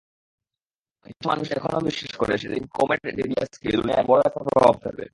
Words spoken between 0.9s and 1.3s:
কিছু